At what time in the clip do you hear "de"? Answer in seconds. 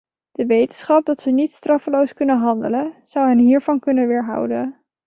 0.31-0.45